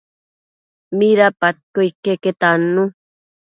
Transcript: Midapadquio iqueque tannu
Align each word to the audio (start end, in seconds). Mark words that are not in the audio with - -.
Midapadquio 0.97 1.81
iqueque 1.89 2.31
tannu 2.41 2.83